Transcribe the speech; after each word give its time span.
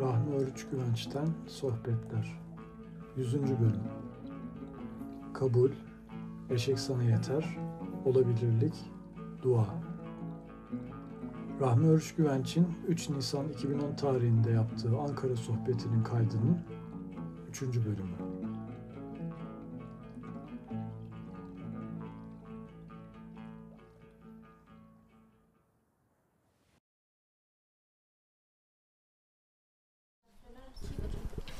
Rahmi 0.00 0.34
Örüç 0.34 0.66
Güvenç'ten 0.70 1.28
Sohbetler 1.46 2.40
100. 3.16 3.34
Bölüm 3.34 3.80
Kabul, 5.34 5.70
Eşek 6.50 6.78
sana 6.78 7.02
yeter, 7.02 7.58
Olabilirlik, 8.04 8.74
Dua 9.42 9.66
Rahmi 11.60 11.88
Örüç 11.88 12.14
Güvenç'in 12.14 12.66
3 12.88 13.10
Nisan 13.10 13.48
2010 13.48 13.96
tarihinde 13.96 14.50
yaptığı 14.50 14.98
Ankara 14.98 15.36
sohbetinin 15.36 16.02
kaydının 16.04 16.58
3. 17.50 17.62
bölümü. 17.62 18.25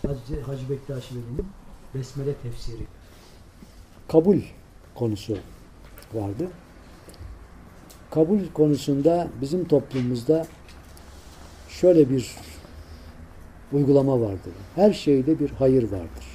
Hacı, 0.07 0.41
Hacı 0.41 0.71
Bektaş 0.71 1.13
Veli'nin 1.13 1.47
Besmele 1.95 2.35
tefsiri. 2.35 2.83
Kabul 4.09 4.41
konusu 4.95 5.39
vardı. 6.15 6.49
Kabul 8.11 8.41
konusunda 8.55 9.29
bizim 9.41 9.69
toplumumuzda 9.69 10.47
şöyle 11.69 12.11
bir 12.11 12.37
uygulama 13.73 14.21
vardır. 14.21 14.53
Her 14.75 14.93
şeyde 14.93 15.39
bir 15.39 15.51
hayır 15.51 15.83
vardır 15.83 16.27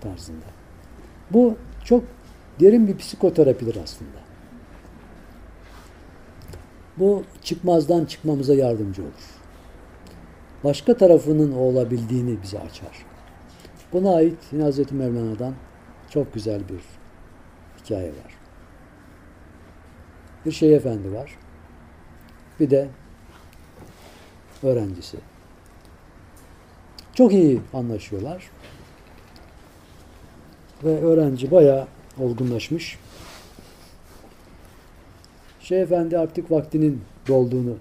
tarzında. 0.00 0.46
Bu 1.30 1.56
çok 1.84 2.04
derin 2.60 2.86
bir 2.88 2.96
psikoterapidir 2.96 3.76
aslında. 3.82 4.22
Bu 6.98 7.24
çıkmazdan 7.42 8.04
çıkmamıza 8.04 8.54
yardımcı 8.54 9.02
olur 9.02 9.41
başka 10.64 10.96
tarafının 10.96 11.52
olabildiğini 11.52 12.42
bize 12.42 12.58
açar. 12.58 13.06
Buna 13.92 14.14
ait 14.14 14.38
yine 14.52 14.62
Hazreti 14.62 14.94
Mevlana'dan 14.94 15.54
çok 16.10 16.34
güzel 16.34 16.60
bir 16.68 16.80
hikaye 17.84 18.08
var. 18.08 18.34
Bir 20.46 20.52
şeyh 20.52 20.76
efendi 20.76 21.12
var. 21.12 21.38
Bir 22.60 22.70
de 22.70 22.88
öğrencisi. 24.62 25.16
Çok 27.14 27.32
iyi 27.32 27.60
anlaşıyorlar. 27.74 28.50
Ve 30.84 31.00
öğrenci 31.00 31.50
bayağı 31.50 31.86
olgunlaşmış. 32.18 32.98
Şeyh 35.60 35.82
efendi 35.82 36.18
artık 36.18 36.50
vaktinin 36.50 37.02
dolduğunu 37.28 37.76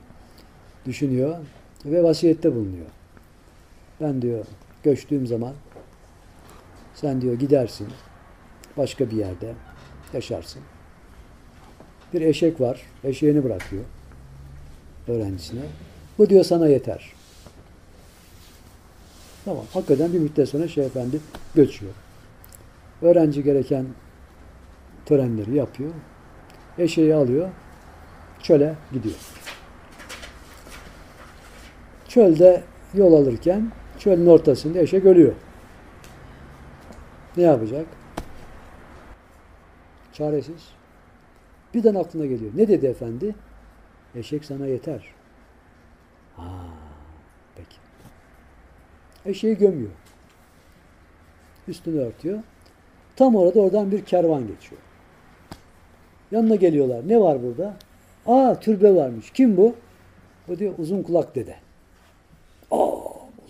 düşünüyor 0.85 1.37
ve 1.85 2.03
vasiyette 2.03 2.55
bulunuyor. 2.55 2.85
Ben 4.01 4.21
diyor 4.21 4.45
göçtüğüm 4.83 5.27
zaman 5.27 5.53
sen 6.95 7.21
diyor 7.21 7.33
gidersin 7.33 7.87
başka 8.77 9.11
bir 9.11 9.15
yerde 9.15 9.53
yaşarsın. 10.13 10.61
Bir 12.13 12.21
eşek 12.21 12.61
var. 12.61 12.81
Eşeğini 13.03 13.43
bırakıyor 13.43 13.83
öğrencisine. 15.07 15.61
Bu 16.17 16.29
diyor 16.29 16.43
sana 16.43 16.67
yeter. 16.67 17.13
Tamam. 19.45 19.65
Hakikaten 19.73 20.13
bir 20.13 20.19
müddet 20.19 20.49
sonra 20.49 20.67
Şeyh 20.67 20.85
Efendi 20.85 21.19
göçüyor. 21.55 21.93
Öğrenci 23.01 23.43
gereken 23.43 23.85
törenleri 25.05 25.55
yapıyor. 25.55 25.91
Eşeği 26.77 27.15
alıyor. 27.15 27.49
Çöle 28.43 28.75
gidiyor. 28.93 29.15
Çölde 32.11 32.63
yol 32.93 33.13
alırken 33.13 33.71
çölün 33.99 34.25
ortasında 34.25 34.79
eşek 34.79 35.05
ölüyor. 35.05 35.33
Ne 37.37 37.43
yapacak? 37.43 37.85
Çaresiz. 40.13 40.69
Birden 41.73 41.95
aklına 41.95 42.25
geliyor. 42.25 42.51
Ne 42.55 42.67
dedi 42.67 42.85
efendi? 42.85 43.35
Eşek 44.15 44.45
sana 44.45 44.65
yeter. 44.65 45.05
Ha, 46.35 46.49
peki. 47.55 47.75
Eşeği 49.25 49.57
gömüyor. 49.57 49.91
Üstünü 51.67 51.99
örtüyor. 51.99 52.39
Tam 53.15 53.35
orada 53.35 53.59
oradan 53.59 53.91
bir 53.91 54.05
kervan 54.05 54.47
geçiyor. 54.47 54.81
Yanına 56.31 56.55
geliyorlar. 56.55 57.07
Ne 57.07 57.19
var 57.19 57.43
burada? 57.43 57.77
Aa 58.25 58.59
türbe 58.59 58.95
varmış. 58.95 59.31
Kim 59.31 59.57
bu? 59.57 59.75
O 60.49 60.59
diyor 60.59 60.73
uzun 60.77 61.03
kulak 61.03 61.35
dede. 61.35 61.70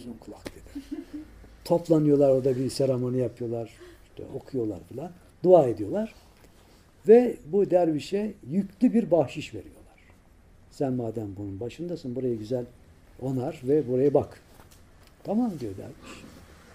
Uzun 0.01 0.13
kulak 0.13 0.45
dedi. 0.45 0.83
Toplanıyorlar 1.63 2.29
orada 2.29 2.55
bir 2.55 2.69
seremoni 2.69 3.17
yapıyorlar. 3.17 3.71
İşte 4.03 4.23
okuyorlar 4.35 4.79
filan. 4.89 5.11
Dua 5.43 5.67
ediyorlar. 5.67 6.13
Ve 7.07 7.35
bu 7.45 7.71
dervişe 7.71 8.33
yüklü 8.49 8.93
bir 8.93 9.11
bahşiş 9.11 9.53
veriyorlar. 9.53 9.81
Sen 10.71 10.93
madem 10.93 11.35
bunun 11.37 11.59
başındasın 11.59 12.15
burayı 12.15 12.39
güzel 12.39 12.65
onar 13.21 13.61
ve 13.63 13.87
buraya 13.87 14.13
bak. 14.13 14.41
Tamam 15.23 15.51
diyor 15.59 15.73
derviş. 15.77 16.23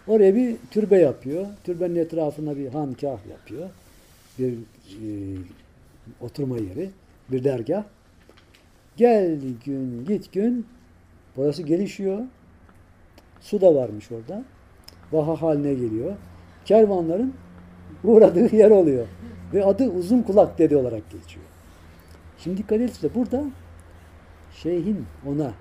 Oraya 0.08 0.34
bir 0.34 0.56
türbe 0.70 0.98
yapıyor. 0.98 1.46
Türbenin 1.64 1.96
etrafına 1.96 2.56
bir 2.56 2.68
hankah 2.68 3.26
yapıyor. 3.30 3.70
Bir 4.38 4.52
e, 4.52 5.08
oturma 6.20 6.58
yeri. 6.58 6.90
Bir 7.28 7.44
dergah. 7.44 7.84
Gel 8.96 9.38
gün 9.64 10.04
git 10.04 10.32
gün 10.32 10.66
burası 11.36 11.62
gelişiyor. 11.62 12.22
Su 13.46 13.60
da 13.60 13.74
varmış 13.74 14.12
orada. 14.12 14.44
Vaha 15.12 15.42
haline 15.42 15.74
geliyor. 15.74 16.16
Kervanların 16.64 17.34
uğradığı 18.04 18.56
yer 18.56 18.70
oluyor. 18.70 19.06
Ve 19.52 19.64
adı 19.64 19.88
uzun 19.88 20.22
kulak 20.22 20.58
dedi 20.58 20.76
olarak 20.76 21.10
geçiyor. 21.10 21.46
Şimdi 22.38 22.56
dikkat 22.56 22.80
edin 22.80 23.10
burada 23.14 23.44
şeyhin 24.52 25.04
ona 25.26 25.52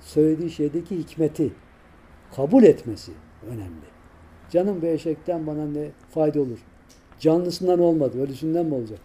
söylediği 0.00 0.50
şeydeki 0.50 0.98
hikmeti 0.98 1.52
kabul 2.36 2.62
etmesi 2.62 3.12
önemli. 3.46 3.86
Canım 4.50 4.82
bu 4.82 4.86
eşekten 4.86 5.46
bana 5.46 5.66
ne 5.66 5.88
fayda 6.10 6.40
olur? 6.40 6.58
Canlısından 7.20 7.80
olmadı, 7.80 8.22
ölüsünden 8.22 8.66
mi 8.66 8.74
olacak? 8.74 9.00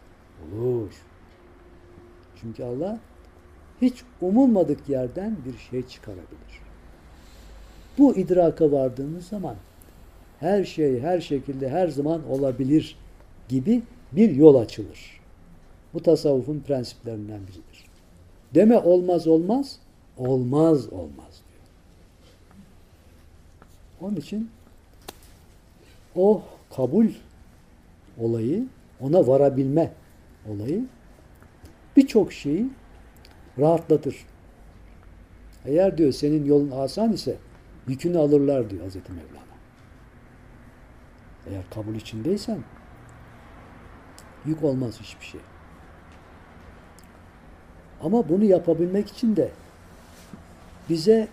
Olur. 0.56 0.94
Çünkü 2.42 2.64
Allah 2.64 3.00
hiç 3.81 4.04
umulmadık 4.22 4.90
yerden 4.90 5.38
bir 5.46 5.58
şey 5.58 5.88
çıkarabilir. 5.88 6.69
Bu 8.00 8.16
idraka 8.16 8.72
vardığımız 8.72 9.28
zaman 9.28 9.56
her 10.40 10.64
şey 10.64 11.00
her 11.00 11.22
şekilde 11.22 11.70
her 11.70 11.88
zaman 11.88 12.30
olabilir 12.30 12.98
gibi 13.50 13.82
bir 14.12 14.36
yol 14.36 14.56
açılır. 14.56 15.22
Bu 15.94 16.04
tasavvufun 16.04 16.60
prensiplerinden 16.60 17.42
biridir. 17.42 17.86
Deme 18.56 18.78
olmaz 18.78 19.28
olmaz, 19.28 19.80
olmaz 20.18 20.94
olmaz 20.94 21.42
diyor. 21.50 21.68
Onun 24.02 24.16
için 24.16 24.50
o 26.16 26.42
kabul 26.76 27.08
olayı, 28.20 28.66
ona 29.02 29.28
varabilme 29.28 29.92
olayı 30.50 30.86
birçok 31.98 32.34
şeyi 32.34 32.70
rahatlatır. 33.60 34.16
Eğer 35.66 35.98
diyor 35.98 36.12
senin 36.12 36.46
yolun 36.46 36.72
asan 36.72 37.14
ise 37.14 37.36
yükünü 37.89 38.17
alırlar 38.17 38.69
diyor 38.69 38.83
Hazreti 38.83 39.11
Mevlana. 39.11 39.50
Eğer 41.47 41.63
kabul 41.73 41.95
içindeysen 41.95 42.59
yük 44.45 44.63
olmaz 44.63 45.00
hiçbir 45.01 45.25
şey. 45.25 45.41
Ama 48.03 48.30
bunu 48.30 48.44
yapabilmek 48.44 49.09
için 49.09 49.36
de 49.36 49.51
bize 50.89 51.27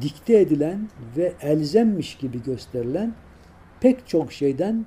dikte 0.00 0.40
edilen 0.40 0.88
ve 1.16 1.32
elzemmiş 1.40 2.14
gibi 2.16 2.42
gösterilen 2.42 3.14
pek 3.80 4.08
çok 4.08 4.32
şeyden 4.32 4.86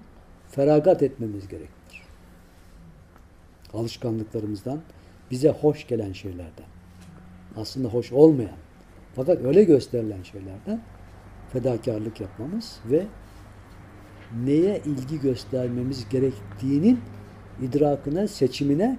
feragat 0.52 1.04
etmemiz 1.04 1.48
gerekir. 1.48 1.70
Alışkanlıklarımızdan, 3.74 4.82
bize 5.32 5.50
hoş 5.50 5.88
gelen 5.88 6.14
şeylerden, 6.14 6.66
aslında 7.58 7.88
hoş 7.88 8.12
olmayan, 8.12 8.58
fakat 9.16 9.46
öyle 9.46 9.64
gösterilen 9.64 10.24
şeylerden 10.24 10.82
fedakarlık 11.54 12.22
yapmamız 12.22 12.80
ve 12.86 13.06
neye 14.46 14.82
ilgi 14.86 15.20
göstermemiz 15.20 16.10
gerektiğinin 16.10 17.00
idrakına, 17.62 18.28
seçimine 18.28 18.98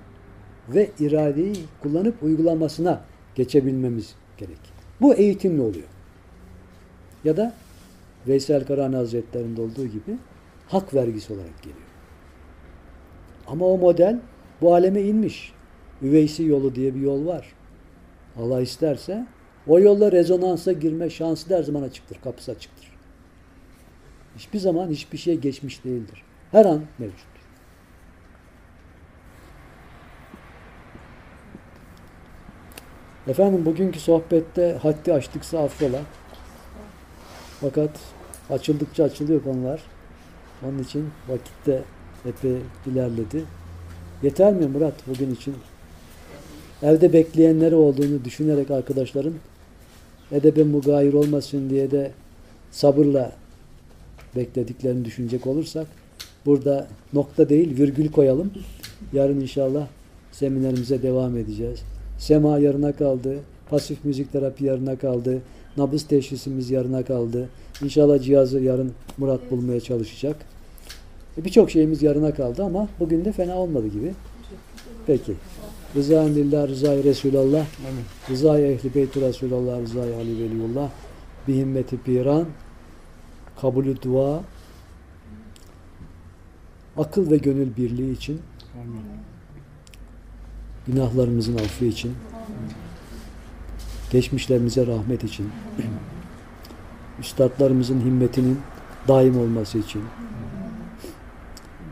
ve 0.69 0.91
iradeyi 0.99 1.57
kullanıp 1.83 2.23
uygulamasına 2.23 3.05
geçebilmemiz 3.35 4.15
gerek. 4.39 4.59
Bu 5.01 5.15
eğitimle 5.15 5.63
oluyor. 5.63 5.89
Ya 7.25 7.37
da 7.37 7.55
Veysel 8.29 8.67
Karani 8.67 8.97
Hazretleri'nde 8.97 9.61
olduğu 9.61 9.87
gibi 9.87 10.19
hak 10.69 10.95
vergisi 10.95 11.33
olarak 11.33 11.59
geliyor. 11.63 11.91
Ama 13.47 13.67
o 13.67 13.79
model 13.79 14.21
bu 14.61 14.75
aleme 14.75 15.03
inmiş. 15.03 15.53
Üveysi 16.03 16.45
yolu 16.45 16.75
diye 16.75 16.95
bir 16.95 17.01
yol 17.01 17.27
var. 17.27 17.53
Allah 18.37 18.61
isterse 18.61 19.27
O 19.67 19.79
yolla 19.79 20.13
rezonansa 20.13 20.73
girme 20.73 21.11
şansı 21.11 21.51
da 21.51 21.57
her 21.57 21.63
zaman 21.63 21.83
açıktır. 21.83 22.19
Kapısı 22.25 22.53
açıktır. 22.53 22.91
Hiçbir 24.37 24.59
zaman 24.59 24.89
hiçbir 24.89 25.19
şey 25.19 25.37
geçmiş 25.37 25.85
değildir. 25.85 26.23
Her 26.53 26.65
an 26.65 26.83
mevcuttur. 26.99 27.41
Efendim 33.29 33.67
bugünkü 33.67 34.01
sohbette 34.01 34.79
haddi 34.83 35.13
açtıksa 35.13 35.59
affola. 35.59 36.01
Fakat 37.61 37.91
açıldıkça 38.51 39.05
açılıyor 39.05 39.43
konular. 39.43 39.83
Onun 40.65 40.79
için 40.79 41.11
vakitte 41.29 41.83
epey 42.27 42.57
ilerledi. 42.87 43.45
Yeter 44.23 44.53
mi 44.53 44.67
Murat 44.67 44.95
bugün 45.07 45.35
için? 45.35 45.57
Evde 46.83 47.13
bekleyenleri 47.13 47.75
olduğunu 47.75 48.25
düşünerek 48.25 48.71
arkadaşların 48.71 49.35
edebe 50.33 50.65
mugayir 50.65 51.13
olmasın 51.13 51.71
diye 51.71 51.91
de 51.91 52.11
sabırla 52.71 53.33
beklediklerini 54.37 55.05
düşünecek 55.05 55.47
olursak 55.47 55.87
burada 56.47 56.89
nokta 57.13 57.49
değil 57.49 57.79
virgül 57.79 58.13
koyalım. 58.13 58.51
Yarın 59.13 59.41
inşallah 59.41 59.87
seminerimize 60.33 61.03
devam 61.03 61.37
edeceğiz. 61.37 61.81
Sema 62.19 62.59
yarına 62.59 62.93
kaldı. 62.93 63.39
Pasif 63.71 64.05
müzik 64.05 64.33
terapi 64.33 64.65
yarına 64.65 64.97
kaldı. 64.97 65.43
Nabız 65.77 66.07
teşhisimiz 66.07 66.71
yarına 66.71 67.05
kaldı. 67.05 67.49
İnşallah 67.85 68.23
cihazı 68.23 68.61
yarın 68.61 68.93
Murat 69.19 69.51
bulmaya 69.51 69.81
çalışacak. 69.81 70.37
E, 71.39 71.45
Birçok 71.45 71.71
şeyimiz 71.71 72.03
yarına 72.03 72.35
kaldı 72.35 72.65
ama 72.65 72.89
bugün 73.01 73.25
de 73.25 73.33
fena 73.33 73.57
olmadı 73.57 73.87
gibi. 73.89 74.13
Peki. 75.07 75.33
Rıza 75.97 76.21
lillah, 76.21 76.69
rızayı 76.69 77.05
Resulallah, 77.05 77.67
Amin. 77.89 78.05
rızayı 78.31 78.67
ehli 78.67 78.95
beyti 78.95 79.21
Resulallah, 79.21 79.81
rızayı 79.81 80.17
Ali 80.17 80.39
Veliullah, 80.45 80.91
bi 81.49 81.57
himmeti 81.57 81.99
piran, 81.99 82.47
kabulü 83.61 84.03
dua, 84.03 84.41
akıl 86.97 87.31
ve 87.31 87.37
gönül 87.37 87.77
birliği 87.77 88.13
için, 88.13 88.41
Amin. 88.83 89.01
günahlarımızın 90.87 91.55
affı 91.55 91.85
için, 91.85 92.13
geçmişlerimize 94.11 94.87
rahmet 94.87 95.25
için, 95.25 95.49
üstadlarımızın 97.21 98.01
himmetinin 98.01 98.59
daim 99.09 99.39
olması 99.39 99.79
için, 99.79 100.03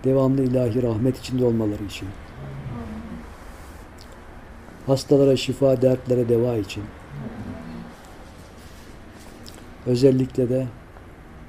devamlı 0.04 0.42
ilahi 0.42 0.82
rahmet 0.82 1.18
içinde 1.18 1.44
olmaları 1.44 1.84
için, 1.84 2.08
hastalara 4.88 5.36
şifa, 5.36 5.82
dertlere 5.82 6.28
deva 6.28 6.56
için, 6.56 6.84
özellikle 9.86 10.48
de 10.48 10.66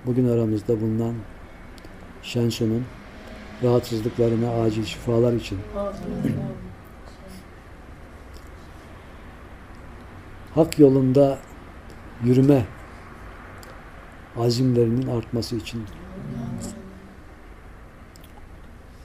bugün 0.06 0.30
aramızda 0.30 0.82
bulunan 0.82 1.16
Şensu'nun 2.22 2.86
rahatsızlıklarına 3.64 4.62
acil 4.62 4.86
şifalar 4.86 5.34
için, 5.34 5.60
hak 10.56 10.80
yolunda 10.80 11.38
yürüme 12.24 12.66
azimlerinin 14.38 15.08
artması 15.08 15.56
için. 15.56 15.84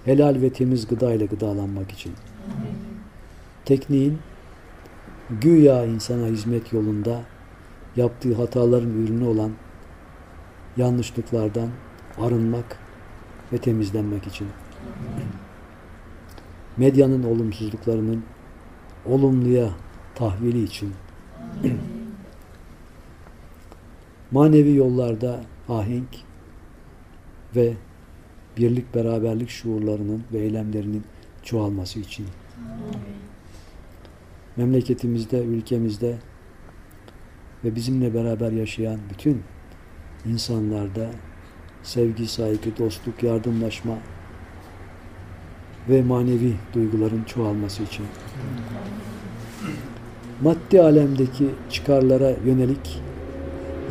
Helal 0.04 0.42
ve 0.42 0.52
temiz 0.52 0.86
gıda 0.86 1.12
ile 1.12 1.26
gıdalanmak 1.26 1.90
için 1.92 2.12
tekniğin 3.64 4.18
güya 5.40 5.84
insana 5.84 6.26
hizmet 6.26 6.72
yolunda 6.72 7.20
yaptığı 7.96 8.34
hataların 8.34 8.90
ürünü 8.90 9.24
olan 9.24 9.52
yanlışlıklardan 10.76 11.68
arınmak 12.18 12.78
ve 13.52 13.58
temizlenmek 13.58 14.26
için. 14.26 14.48
Medyanın 16.76 17.22
olumsuzluklarının 17.22 18.24
olumluya 19.06 19.70
tahvili 20.14 20.62
için. 20.62 20.92
Manevi 24.30 24.74
yollarda 24.74 25.40
ahenk 25.68 26.08
ve 27.56 27.74
birlik 28.56 28.94
beraberlik 28.94 29.50
şuurlarının 29.50 30.24
ve 30.32 30.38
eylemlerinin 30.38 31.04
çoğalması 31.42 32.00
için 32.00 32.26
memleketimizde, 34.56 35.44
ülkemizde 35.44 36.16
ve 37.64 37.74
bizimle 37.74 38.14
beraber 38.14 38.52
yaşayan 38.52 38.98
bütün 39.10 39.42
insanlarda 40.26 41.10
sevgi, 41.82 42.26
saygı, 42.28 42.76
dostluk, 42.78 43.22
yardımlaşma 43.22 43.98
ve 45.88 46.02
manevi 46.02 46.54
duyguların 46.74 47.24
çoğalması 47.24 47.82
için. 47.82 48.06
Maddi 50.42 50.82
alemdeki 50.82 51.50
çıkarlara 51.70 52.32
yönelik 52.46 53.02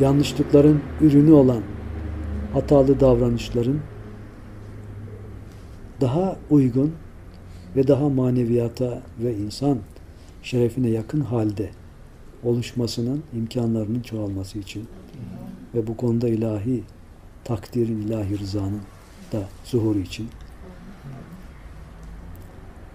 yanlışlıkların 0.00 0.82
ürünü 1.00 1.32
olan 1.32 1.62
hatalı 2.52 3.00
davranışların 3.00 3.80
daha 6.00 6.36
uygun 6.50 6.92
ve 7.76 7.88
daha 7.88 8.08
maneviyata 8.08 9.02
ve 9.24 9.34
insan 9.34 9.78
şerefine 10.44 10.88
yakın 10.88 11.20
halde 11.20 11.70
oluşmasının 12.42 13.22
imkanlarının 13.36 14.00
çoğalması 14.00 14.58
için. 14.58 14.88
Ve 15.74 15.86
bu 15.86 15.96
konuda 15.96 16.28
ilahi 16.28 16.84
takdirin, 17.44 18.00
ilahi 18.00 18.38
rızanın 18.38 18.80
da 19.32 19.48
zuhuru 19.64 19.98
için. 19.98 20.28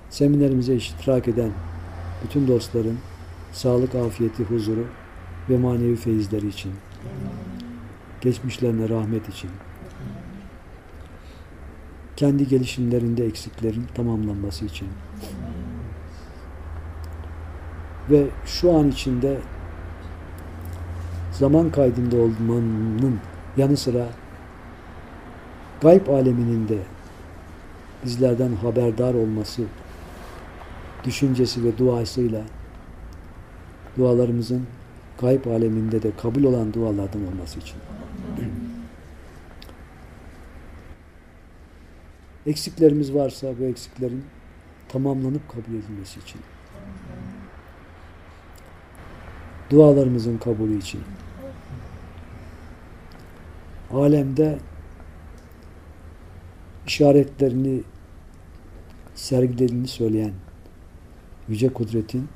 Seminerimize 0.10 0.76
iştirak 0.76 1.28
eden 1.28 1.52
bütün 2.24 2.48
dostların 2.48 2.98
sağlık, 3.54 3.96
afiyeti, 3.96 4.44
huzuru 4.44 4.88
ve 5.50 5.58
manevi 5.58 5.96
feyizleri 5.96 6.48
için 6.48 6.72
geçmişlerine 8.22 8.90
rahmet 8.90 9.30
için 9.30 9.50
kendi 12.16 12.48
gelişimlerinde 12.48 13.26
eksiklerin 13.26 13.86
tamamlanması 13.96 14.66
için 14.66 14.88
ve 18.10 18.26
şu 18.46 18.78
an 18.78 18.88
içinde 18.88 19.38
zaman 21.32 21.72
kaydında 21.72 22.16
olmanın 22.16 23.20
yanı 23.58 23.78
sıra 23.78 24.08
gayb 25.82 26.08
aleminin 26.08 26.68
de 26.68 26.78
bizlerden 28.06 28.56
haberdar 28.56 29.14
olması 29.14 29.62
düşüncesi 31.04 31.64
ve 31.64 31.78
duasıyla 31.78 32.42
dualarımızın 33.98 34.68
gayb 35.22 35.46
aleminde 35.46 36.04
de 36.04 36.12
kabul 36.22 36.44
olan 36.44 36.74
dualardan 36.74 37.28
olması 37.28 37.60
için. 37.60 37.78
Eksiklerimiz 42.46 43.14
varsa 43.14 43.48
bu 43.60 43.64
eksiklerin 43.64 44.24
tamamlanıp 44.90 45.50
kabul 45.50 45.78
edilmesi 45.78 46.20
için. 46.20 46.42
Dualarımızın 49.70 50.38
kabulü 50.38 50.78
için. 50.78 51.02
Alemde 53.94 54.60
işaretlerini 56.88 57.82
sergilediğini 59.16 59.88
söyleyen 59.88 60.34
Yüce 61.48 61.70
Kudret'in 61.74 62.28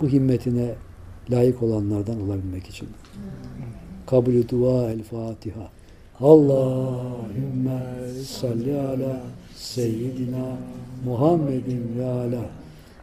bu 0.00 0.08
himmetine 0.08 0.74
layık 1.30 1.62
olanlardan 1.62 2.22
olabilmek 2.22 2.66
için. 2.66 2.88
Kabulü 4.06 4.48
dua 4.48 4.90
el 4.90 5.02
Fatiha. 5.02 5.70
Allahümme 6.20 7.82
salli 8.26 8.80
ala 8.80 9.22
seyyidina 9.56 10.56
Muhammedin 11.04 11.96
ve 11.98 12.04
ala 12.04 12.44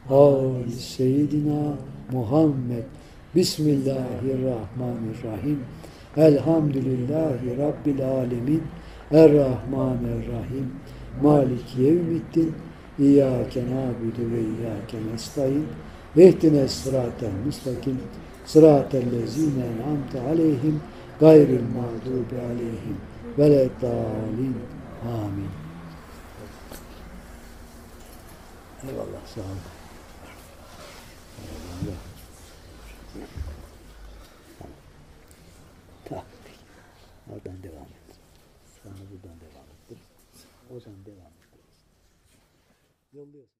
ali 0.09 0.71
seyyidina 0.71 1.73
Muhammed. 2.11 2.83
Bismillahirrahmanirrahim. 3.35 5.59
Elhamdülillahi 6.17 7.57
Rabbil 7.57 8.09
alemin. 8.09 8.63
Errahmanirrahim. 9.11 10.71
Maliki 11.21 11.81
yevmiddin. 11.81 12.55
İyyâke 12.99 13.65
nâbudu 13.65 14.31
ve 14.31 14.41
iyyâke 14.41 14.97
nestaîn. 15.13 15.65
Vehdine 16.17 16.67
sıratel 16.67 17.33
müstakim. 17.45 17.99
Sıratel 18.45 19.11
lezîne 19.11 19.65
en'amte 19.65 20.21
aleyhim. 20.29 20.81
Gayril 21.19 21.63
mağdubi 21.75 22.41
aleyhim. 22.41 22.97
Veleddâlin. 23.37 24.55
Amin. 25.05 25.49
Eyvallah 28.83 29.25
sağ 29.35 29.41
olun. 29.41 29.76
Buradan 43.27 43.33
devam 43.33 43.56